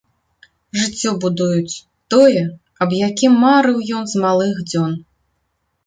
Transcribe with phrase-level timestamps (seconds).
[0.79, 1.75] Жыццё будуюць,
[2.15, 2.43] тое,
[2.87, 4.91] аб якім марыў ён з малых дзён.